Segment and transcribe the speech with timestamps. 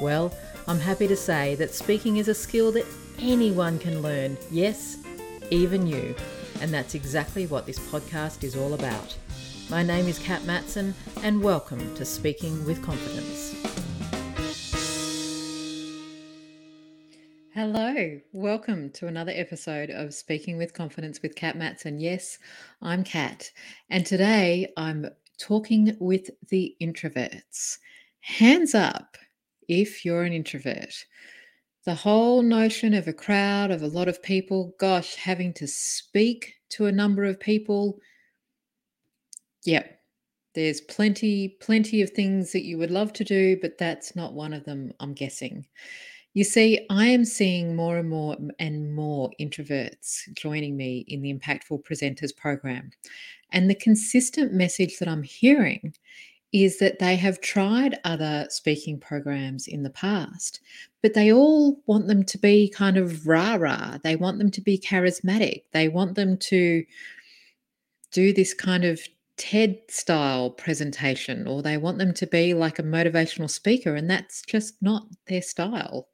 [0.00, 0.34] Well,
[0.66, 2.86] I'm happy to say that speaking is a skill that
[3.18, 4.38] anyone can learn.
[4.50, 4.98] Yes,
[5.50, 6.14] even you.
[6.60, 9.16] And that's exactly what this podcast is all about.
[9.68, 13.54] My name is Kat Mattson, and welcome to Speaking with Confidence.
[17.54, 22.00] Hello, welcome to another episode of Speaking with Confidence with Kat Mattson.
[22.00, 22.38] Yes,
[22.80, 23.50] I'm Kat,
[23.90, 25.06] and today I'm
[25.38, 27.78] talking with the introverts.
[28.20, 29.16] Hands up
[29.68, 30.94] if you're an introvert.
[31.84, 36.54] The whole notion of a crowd, of a lot of people, gosh, having to speak
[36.70, 37.98] to a number of people.
[39.64, 39.98] Yep,
[40.54, 44.52] there's plenty, plenty of things that you would love to do, but that's not one
[44.52, 45.66] of them, I'm guessing.
[46.34, 51.32] You see, I am seeing more and more and more introverts joining me in the
[51.32, 52.90] Impactful Presenters program.
[53.50, 55.94] And the consistent message that I'm hearing
[56.52, 60.60] is that they have tried other speaking programs in the past,
[61.02, 63.98] but they all want them to be kind of rah rah.
[64.02, 65.62] They want them to be charismatic.
[65.72, 66.84] They want them to
[68.12, 69.00] do this kind of
[69.38, 74.42] TED style presentation, or they want them to be like a motivational speaker, and that's
[74.42, 76.08] just not their style.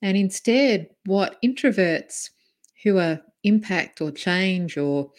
[0.00, 2.30] And instead, what introverts
[2.82, 5.10] who are impact or change or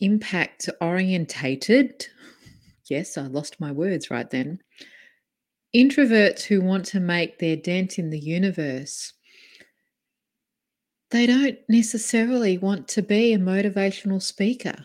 [0.00, 2.06] impact orientated
[2.92, 4.58] Yes, I lost my words right then.
[5.74, 9.14] Introverts who want to make their dent in the universe,
[11.10, 14.76] they don't necessarily want to be a motivational speaker.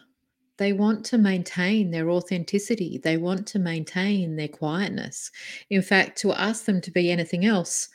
[0.55, 2.97] They want to maintain their authenticity.
[2.97, 5.29] They want to maintain their quietness.
[5.69, 7.89] In fact, to ask them to be anything else,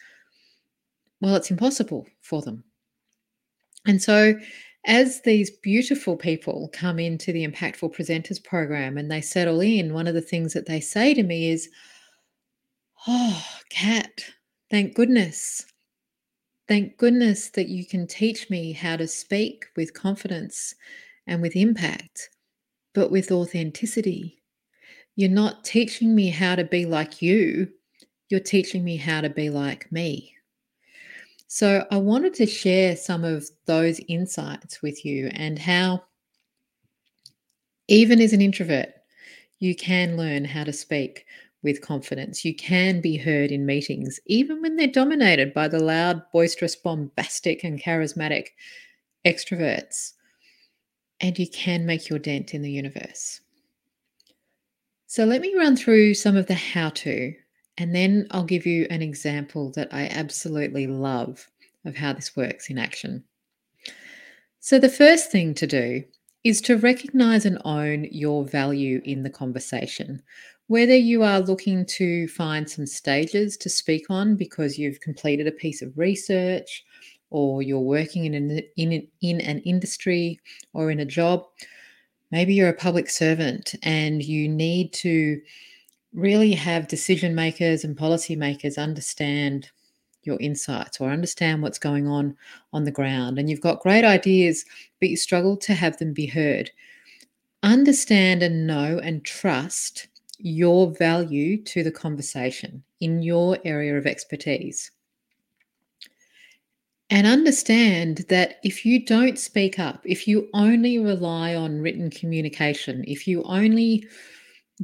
[1.22, 2.64] well, it's impossible for them.
[3.86, 4.34] And so
[4.84, 10.06] as these beautiful people come into the Impactful Presenters program and they settle in, one
[10.06, 11.68] of the things that they say to me is,
[13.06, 14.24] Oh, Kat,
[14.70, 15.64] thank goodness.
[16.68, 20.74] Thank goodness that you can teach me how to speak with confidence
[21.26, 22.30] and with impact,
[22.94, 24.42] but with authenticity.
[25.14, 27.68] You're not teaching me how to be like you,
[28.30, 30.34] you're teaching me how to be like me.
[31.54, 36.02] So, I wanted to share some of those insights with you and how,
[37.88, 38.88] even as an introvert,
[39.58, 41.26] you can learn how to speak
[41.62, 42.42] with confidence.
[42.42, 47.64] You can be heard in meetings, even when they're dominated by the loud, boisterous, bombastic,
[47.64, 48.46] and charismatic
[49.26, 50.14] extroverts.
[51.20, 53.42] And you can make your dent in the universe.
[55.06, 57.34] So, let me run through some of the how to
[57.78, 61.48] and then I'll give you an example that I absolutely love
[61.84, 63.24] of how this works in action.
[64.60, 66.04] So, the first thing to do
[66.44, 70.22] is to recognize and own your value in the conversation.
[70.68, 75.52] Whether you are looking to find some stages to speak on because you've completed a
[75.52, 76.84] piece of research,
[77.32, 80.38] or you're working in an, in, in an industry
[80.74, 81.44] or in a job,
[82.30, 85.40] maybe you're a public servant and you need to
[86.14, 89.70] really have decision makers and policymakers understand
[90.24, 92.36] your insights or understand what's going on
[92.72, 94.64] on the ground and you've got great ideas
[95.00, 96.70] but you struggle to have them be heard.
[97.62, 100.08] Understand and know and trust
[100.38, 104.90] your value to the conversation in your area of expertise.
[107.10, 113.04] And understand that if you don't speak up if you only rely on written communication
[113.06, 114.06] if you only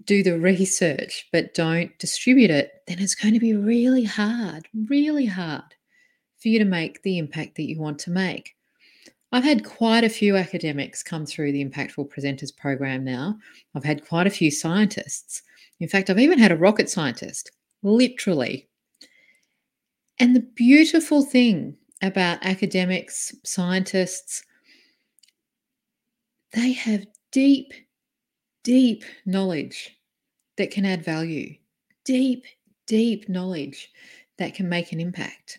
[0.04, 5.26] do the research but don't distribute it, then it's going to be really hard, really
[5.26, 5.74] hard
[6.40, 8.54] for you to make the impact that you want to make.
[9.30, 13.38] I've had quite a few academics come through the Impactful Presenters program now.
[13.74, 15.42] I've had quite a few scientists.
[15.80, 17.50] In fact, I've even had a rocket scientist,
[17.82, 18.68] literally.
[20.18, 24.42] And the beautiful thing about academics, scientists,
[26.52, 27.72] they have deep
[28.62, 29.98] deep knowledge
[30.56, 31.54] that can add value,
[32.04, 32.44] deep,
[32.86, 33.90] deep knowledge
[34.38, 35.58] that can make an impact.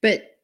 [0.00, 0.38] But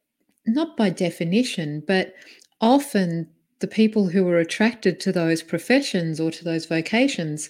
[0.45, 2.13] not by definition, but
[2.61, 3.29] often
[3.59, 7.49] the people who are attracted to those professions or to those vocations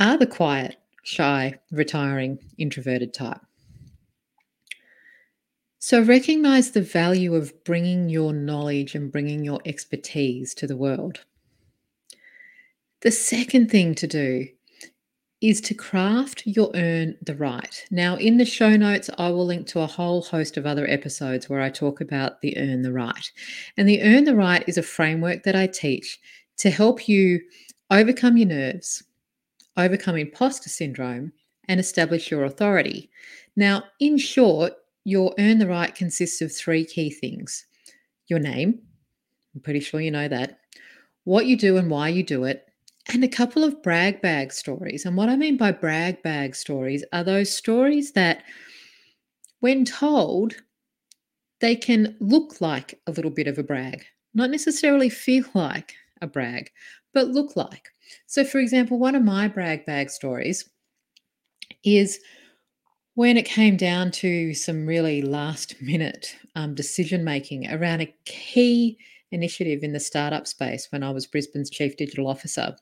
[0.00, 3.40] are the quiet, shy, retiring, introverted type.
[5.78, 11.20] So, recognize the value of bringing your knowledge and bringing your expertise to the world.
[13.04, 14.48] The second thing to do
[15.42, 17.84] is to craft your earn the right.
[17.90, 21.50] Now, in the show notes, I will link to a whole host of other episodes
[21.50, 23.30] where I talk about the earn the right.
[23.76, 26.18] And the earn the right is a framework that I teach
[26.56, 27.42] to help you
[27.90, 29.04] overcome your nerves,
[29.76, 31.30] overcome imposter syndrome,
[31.68, 33.10] and establish your authority.
[33.54, 34.72] Now, in short,
[35.04, 37.66] your earn the right consists of three key things
[38.28, 38.80] your name,
[39.54, 40.60] I'm pretty sure you know that,
[41.24, 42.66] what you do and why you do it,
[43.12, 45.04] and a couple of brag bag stories.
[45.04, 48.42] And what I mean by brag bag stories are those stories that,
[49.60, 50.54] when told,
[51.60, 54.04] they can look like a little bit of a brag,
[54.34, 56.70] not necessarily feel like a brag,
[57.12, 57.90] but look like.
[58.26, 60.68] So, for example, one of my brag bag stories
[61.84, 62.18] is
[63.14, 68.98] when it came down to some really last minute um, decision making around a key
[69.34, 72.76] initiative in the startup space when I was Brisbane's chief digital officer,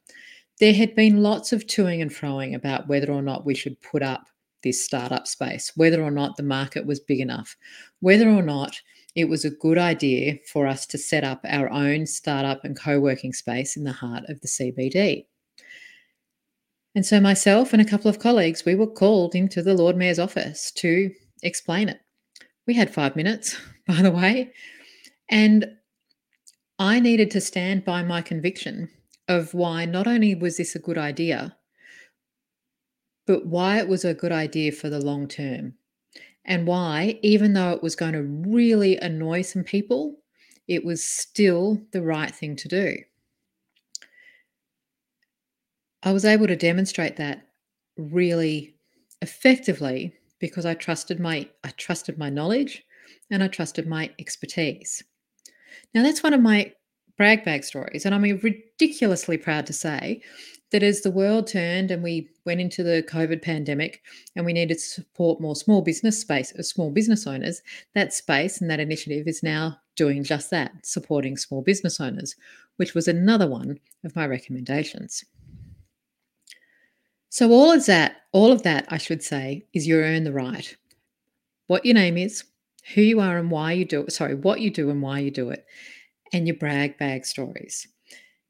[0.61, 4.03] there had been lots of toing and froing about whether or not we should put
[4.03, 4.27] up
[4.63, 7.57] this startup space, whether or not the market was big enough,
[8.01, 8.81] whether or not
[9.15, 13.01] it was a good idea for us to set up our own startup and co
[13.01, 15.27] working space in the heart of the CBD.
[16.95, 20.19] And so, myself and a couple of colleagues, we were called into the Lord Mayor's
[20.19, 21.11] office to
[21.43, 22.01] explain it.
[22.67, 23.57] We had five minutes,
[23.87, 24.53] by the way,
[25.29, 25.67] and
[26.83, 28.91] I needed to stand by my conviction
[29.29, 31.57] of why not only was this a good idea,
[33.25, 35.75] but why it was a good idea for the long term.
[36.45, 40.25] And why, even though it was going to really annoy some people,
[40.67, 42.97] it was still the right thing to do.
[46.03, 47.47] I was able to demonstrate that
[47.97, 48.75] really
[49.21, 52.83] effectively because I trusted my I trusted my knowledge
[53.31, 55.05] and I trusted my expertise.
[55.95, 56.73] Now, that's one of my
[57.17, 58.05] brag bag stories.
[58.05, 60.23] And I'm ridiculously proud to say
[60.73, 64.03] that as the world turned and we went into the COVID pandemic
[64.35, 67.63] and we needed to support more small business space, uh, small business owners,
[67.95, 72.35] that space and that initiative is now doing just that, supporting small business owners,
[72.77, 75.25] which was another one of my recommendations.
[77.29, 80.75] So all of that, all of that, I should say, is you earn the right.
[81.67, 82.45] What your name is,
[82.95, 85.31] who you are and why you do it, sorry, what you do and why you
[85.31, 85.65] do it,
[86.33, 87.87] and your brag bag stories.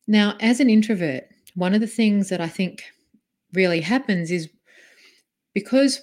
[0.06, 1.24] Now, as an introvert,
[1.54, 2.82] one of the things that I think
[3.52, 4.48] really happens is
[5.54, 6.02] because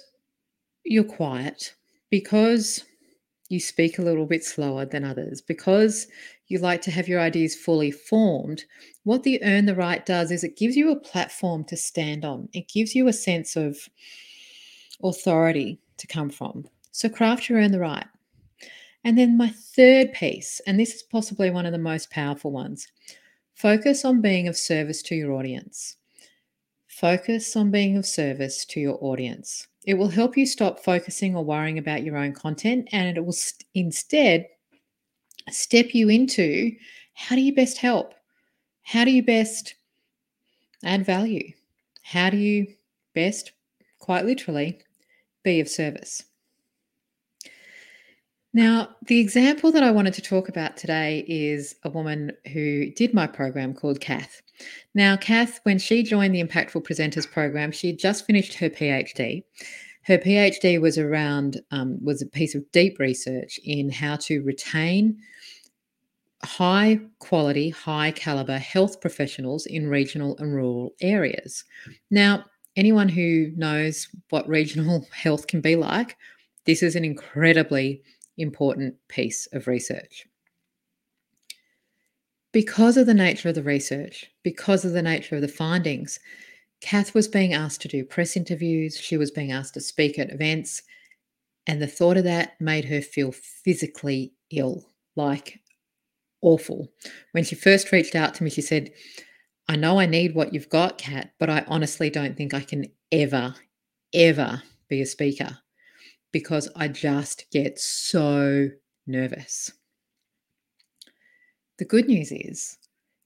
[0.84, 1.74] you're quiet,
[2.10, 2.84] because
[3.48, 6.06] you speak a little bit slower than others, because
[6.46, 8.64] you like to have your ideas fully formed,
[9.04, 12.48] what the Earn the Right does is it gives you a platform to stand on.
[12.52, 13.76] It gives you a sense of
[15.02, 16.66] authority to come from.
[16.92, 18.06] So craft your Earn the Right.
[19.04, 22.88] And then my third piece, and this is possibly one of the most powerful ones
[23.54, 25.96] focus on being of service to your audience.
[26.88, 29.68] Focus on being of service to your audience.
[29.86, 33.32] It will help you stop focusing or worrying about your own content and it will
[33.32, 34.46] st- instead
[35.50, 36.72] step you into
[37.14, 38.14] how do you best help?
[38.82, 39.74] How do you best
[40.84, 41.52] add value?
[42.02, 42.66] How do you
[43.14, 43.52] best,
[43.98, 44.80] quite literally,
[45.42, 46.24] be of service?
[48.52, 53.14] Now, the example that I wanted to talk about today is a woman who did
[53.14, 54.42] my program called Kath.
[54.92, 59.44] Now, Kath, when she joined the Impactful Presenters program, she had just finished her PhD.
[60.02, 65.18] Her PhD was around um, was a piece of deep research in how to retain
[66.42, 71.64] high quality, high caliber health professionals in regional and rural areas.
[72.10, 72.44] Now,
[72.76, 76.16] anyone who knows what regional health can be like,
[76.64, 78.02] this is an incredibly
[78.40, 80.26] important piece of research.
[82.52, 86.18] Because of the nature of the research, because of the nature of the findings,
[86.80, 90.30] Kath was being asked to do press interviews, she was being asked to speak at
[90.30, 90.82] events,
[91.66, 95.60] and the thought of that made her feel physically ill, like
[96.40, 96.88] awful.
[97.32, 98.90] When she first reached out to me, she said,
[99.68, 102.86] I know I need what you've got, Kat, but I honestly don't think I can
[103.12, 103.54] ever,
[104.12, 105.58] ever be a speaker
[106.32, 108.68] because I just get so
[109.06, 109.70] nervous.
[111.78, 112.78] The good news is,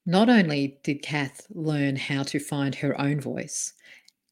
[0.06, 3.72] not only did Kath learn how to find her own voice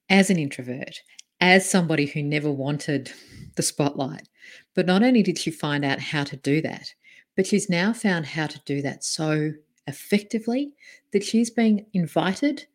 [0.09, 1.01] as an introvert,
[1.41, 3.11] as somebody who never wanted
[3.57, 4.29] the spotlight,
[4.75, 6.95] but not only did she find out how to do that,
[7.37, 9.53] but she's now found how to do that so
[9.87, 10.73] effectively
[11.13, 12.67] that she's being invited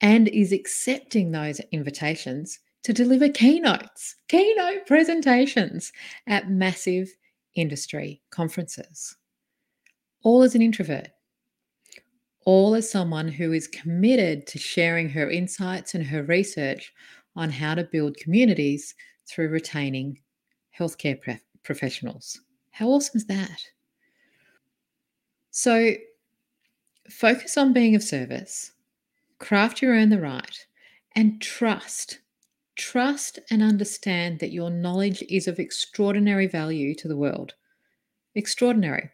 [0.00, 5.92] and is accepting those invitations to deliver keynotes, keynote presentations
[6.26, 7.10] at massive
[7.54, 9.16] industry, conferences,
[10.22, 11.08] all as an introvert,
[12.46, 16.92] all as someone who is committed to sharing her insights and her research
[17.36, 18.94] on how to build communities
[19.28, 20.18] through retaining
[20.76, 21.18] healthcare
[21.62, 22.40] professionals.
[22.70, 23.60] How awesome is that?
[25.50, 25.92] So,
[27.10, 28.72] focus on being of service,
[29.38, 30.66] craft your Earn the Right,
[31.16, 32.20] and trust.
[32.80, 37.52] Trust and understand that your knowledge is of extraordinary value to the world.
[38.34, 39.10] Extraordinary.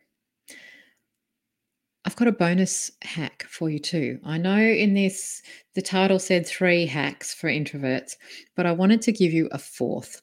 [2.05, 4.21] I've got a bonus hack for you too.
[4.25, 5.43] I know in this,
[5.75, 8.13] the title said three hacks for introverts,
[8.55, 10.23] but I wanted to give you a fourth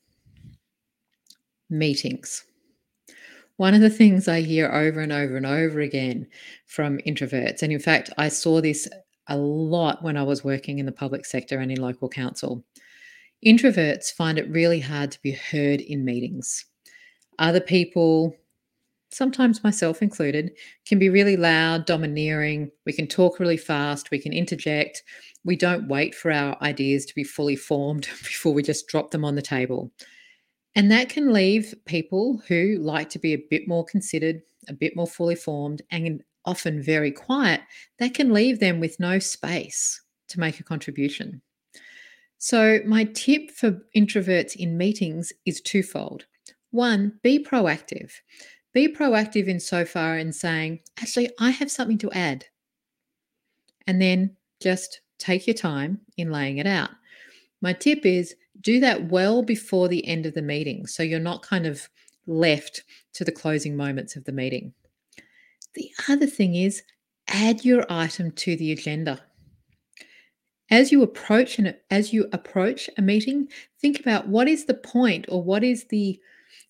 [1.70, 2.46] meetings.
[3.58, 6.28] One of the things I hear over and over and over again
[6.66, 8.88] from introverts, and in fact, I saw this
[9.28, 12.64] a lot when I was working in the public sector and in local council.
[13.46, 16.66] Introverts find it really hard to be heard in meetings.
[17.40, 18.36] Other people
[19.14, 20.52] sometimes myself included,
[20.86, 22.72] can be really loud, domineering.
[22.86, 25.04] We can talk really fast, we can interject.
[25.46, 29.26] We don't wait for our ideas to be fully formed before we just drop them
[29.26, 29.92] on the table.
[30.76, 34.96] And that can leave people who like to be a bit more considered, a bit
[34.96, 37.62] more fully formed, and often very quiet,
[38.00, 41.42] that can leave them with no space to make a contribution.
[42.46, 46.26] So, my tip for introverts in meetings is twofold.
[46.72, 48.12] One, be proactive
[48.74, 52.46] be proactive in so far in saying, actually, I have something to add.
[53.86, 56.90] And then just take your time in laying it out.
[57.62, 61.44] My tip is do that well before the end of the meeting so you're not
[61.44, 61.88] kind of
[62.28, 62.84] left
[63.14, 64.74] to the closing moments of the meeting.
[65.76, 66.82] The other thing is
[67.28, 69.22] add your item to the agenda.
[70.74, 73.48] As you approach and as you approach a meeting,
[73.80, 76.20] think about what is the point or what is the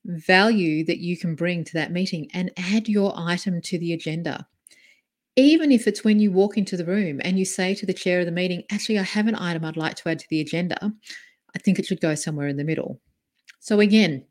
[0.04, 4.46] value that you can bring to that meeting and add your item to the agenda.
[5.38, 8.20] Even if it's when you walk into the room and you say to the chair
[8.20, 10.92] of the meeting, actually, I have an item I'd like to add to the agenda,
[11.56, 13.00] I think it should go somewhere in the middle.
[13.62, 14.26] So, again,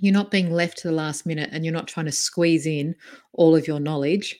[0.00, 2.94] you're not being left to the last minute and you're not trying to squeeze in
[3.34, 4.38] all of your knowledge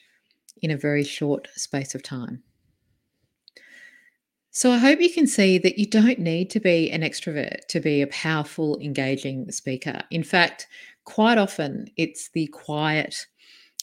[0.63, 2.41] in a very short space of time.
[4.51, 7.79] So I hope you can see that you don't need to be an extrovert to
[7.79, 10.01] be a powerful, engaging speaker.
[10.09, 10.67] In fact,
[11.05, 13.27] quite often it's the quiet,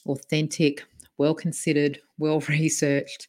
[0.06, 0.84] authentic,
[1.18, 3.28] well considered, well researched,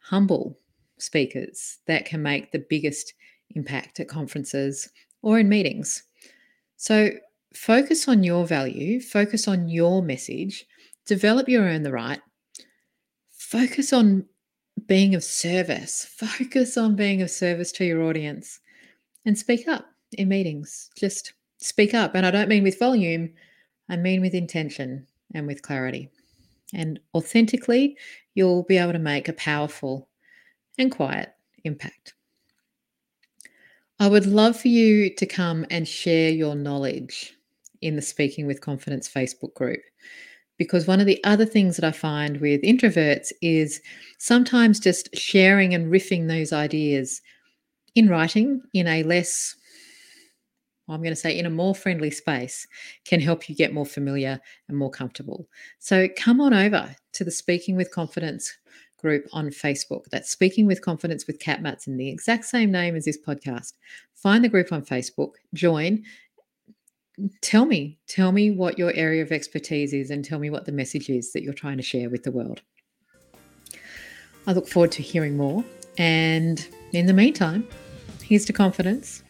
[0.00, 0.58] humble
[0.98, 3.14] speakers that can make the biggest
[3.50, 4.90] impact at conferences
[5.22, 6.02] or in meetings.
[6.76, 7.10] So
[7.54, 10.66] focus on your value, focus on your message,
[11.06, 12.20] develop your Earn the Right,
[13.30, 14.26] focus on
[14.88, 16.04] being of service.
[16.16, 18.58] Focus on being of service to your audience
[19.24, 20.90] and speak up in meetings.
[20.96, 22.14] Just speak up.
[22.16, 23.30] And I don't mean with volume,
[23.88, 26.10] I mean with intention and with clarity.
[26.74, 27.96] And authentically,
[28.34, 30.08] you'll be able to make a powerful
[30.78, 31.32] and quiet
[31.64, 32.14] impact.
[34.00, 37.34] I would love for you to come and share your knowledge
[37.80, 39.80] in the Speaking with Confidence Facebook group
[40.58, 43.80] because one of the other things that I find with introverts is
[44.18, 47.22] sometimes just sharing and riffing those ideas
[47.94, 49.54] in writing in a less
[50.90, 52.66] I'm going to say in a more friendly space
[53.04, 55.46] can help you get more familiar and more comfortable.
[55.78, 58.56] So come on over to the Speaking with Confidence
[58.98, 60.06] group on Facebook.
[60.10, 63.74] That's Speaking with Confidence with Kat Mattson, the exact same name as this podcast.
[64.14, 66.04] Find the group on Facebook, join,
[67.40, 70.72] tell me, tell me what your area of expertise is and tell me what the
[70.72, 72.62] message is that you're trying to share with the world.
[74.46, 75.64] I look forward to hearing more.
[75.98, 77.66] And in the meantime,
[78.22, 79.22] here's to confidence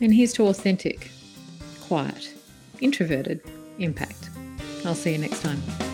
[0.00, 1.10] and here's to authentic,
[1.80, 2.34] quiet,
[2.80, 3.40] introverted
[3.78, 4.30] impact.
[4.84, 5.91] I'll see you next time.